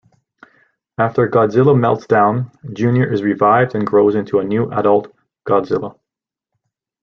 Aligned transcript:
After 0.97 1.29
Godzilla 1.29 1.79
melts 1.79 2.07
down, 2.07 2.49
Junior 2.73 3.05
is 3.13 3.21
revived 3.21 3.75
and 3.75 3.85
grows 3.85 4.15
into 4.15 4.39
a 4.39 4.43
new 4.43 4.67
adult 4.71 5.15
Godzilla. 5.47 5.95